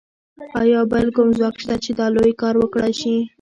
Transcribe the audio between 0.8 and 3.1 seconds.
بل کوم ځواک شته چې دا لوی کار وکړای